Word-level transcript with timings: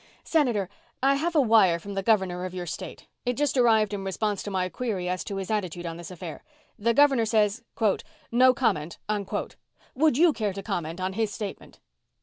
"Senator, 0.23 0.67
I 1.03 1.13
have 1.13 1.35
a 1.35 1.39
wire 1.41 1.77
from 1.77 1.93
the 1.93 2.01
governor 2.01 2.43
of 2.43 2.55
your 2.55 2.65
state. 2.65 3.05
It 3.23 3.37
just 3.37 3.55
arrived 3.55 3.93
in 3.93 4.03
response 4.03 4.41
to 4.41 4.49
my 4.49 4.67
query 4.67 5.07
as 5.07 5.23
to 5.25 5.35
his 5.35 5.51
attitude 5.51 5.85
on 5.85 5.97
this 5.97 6.09
affair. 6.09 6.43
The 6.79 6.95
governor 6.95 7.27
says, 7.27 7.61
quote, 7.75 8.03
No 8.31 8.51
comment, 8.51 8.97
unquote. 9.07 9.57
Would 9.93 10.17
you 10.17 10.33
care 10.33 10.53
to 10.53 10.63
comment 10.63 10.99
on 10.99 11.13
his 11.13 11.31
statement?" 11.31 11.81